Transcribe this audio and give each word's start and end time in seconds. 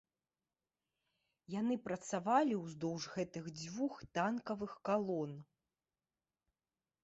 Яны 1.59 1.75
працавалі 1.89 2.53
ўздоўж 2.63 3.03
гэтых 3.19 3.45
дзвюх 3.61 3.93
танкавых 4.19 4.71
калон. 4.89 5.31